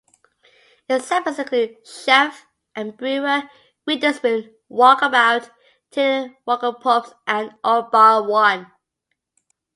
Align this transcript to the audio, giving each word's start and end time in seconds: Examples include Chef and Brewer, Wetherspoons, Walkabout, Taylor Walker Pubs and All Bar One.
Examples 0.89 1.37
include 1.37 1.77
Chef 1.85 2.47
and 2.75 2.97
Brewer, 2.97 3.43
Wetherspoons, 3.87 4.51
Walkabout, 4.67 5.51
Taylor 5.91 6.35
Walker 6.43 6.73
Pubs 6.73 7.13
and 7.27 7.53
All 7.63 7.83
Bar 7.83 8.23
One. 8.27 8.71